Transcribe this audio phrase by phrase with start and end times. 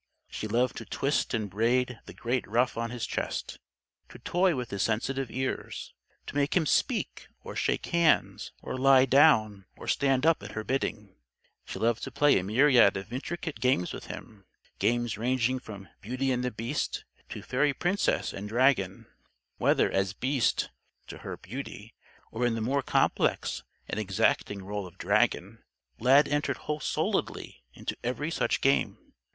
[0.31, 3.59] She loved to twist and braid the great white ruff on his chest,
[4.09, 5.93] to toy with his sensitive ears,
[6.25, 10.63] to make him "speak" or shake hands or lie down or stand up at her
[10.63, 11.15] bidding.
[11.65, 14.45] She loved to play a myriad of intricate games with him
[14.79, 19.05] games ranging from Beauty and the Beast, to Fairy Princess and Dragon.
[19.57, 20.71] Whether as Beast
[21.09, 21.93] (to her Beauty)
[22.31, 25.63] or in the more complex and exacting rôle of Dragon,
[25.99, 29.13] Lad entered wholesouledly into every such game.